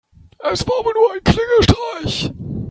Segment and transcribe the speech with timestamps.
[0.39, 2.31] Es war wohl nur ein Klingelstreich.